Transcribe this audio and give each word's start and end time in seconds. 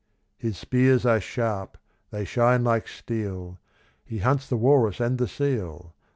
His 0.35 0.57
spears 0.57 1.05
are 1.05 1.21
sharp 1.21 1.77
they 2.09 2.25
shine 2.25 2.63
like 2.63 2.87
steel; 2.87 3.59
He 4.03 4.17
hunts 4.17 4.49
the 4.49 4.57
walrus 4.57 4.99
and 4.99 5.19
the 5.19 5.27
seal. 5.27 5.93